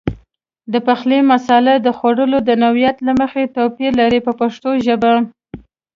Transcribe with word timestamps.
د 0.73 0.75
پخلي 0.87 1.19
مساله 1.31 1.73
د 1.79 1.87
خوړو 1.97 2.25
د 2.47 2.49
نوعیت 2.63 2.97
له 3.07 3.13
مخې 3.21 3.43
توپیر 3.55 3.91
لري 4.01 4.19
په 4.27 4.31
پښتو 4.39 4.69
ژبه. 4.85 5.13